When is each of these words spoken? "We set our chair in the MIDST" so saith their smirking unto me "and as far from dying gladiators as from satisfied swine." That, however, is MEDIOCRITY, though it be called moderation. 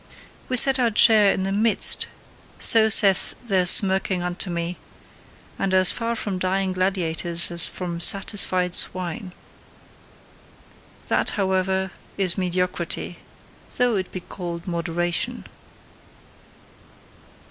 "We 0.49 0.57
set 0.57 0.79
our 0.79 0.89
chair 0.89 1.31
in 1.31 1.43
the 1.43 1.51
MIDST" 1.51 2.07
so 2.57 2.89
saith 2.89 3.35
their 3.47 3.67
smirking 3.67 4.23
unto 4.23 4.49
me 4.49 4.77
"and 5.59 5.75
as 5.75 5.91
far 5.91 6.15
from 6.15 6.39
dying 6.39 6.73
gladiators 6.73 7.51
as 7.51 7.67
from 7.67 7.99
satisfied 7.99 8.73
swine." 8.73 9.31
That, 11.05 11.29
however, 11.37 11.91
is 12.17 12.35
MEDIOCRITY, 12.35 13.17
though 13.77 13.95
it 13.95 14.11
be 14.11 14.21
called 14.21 14.65
moderation. 14.65 15.45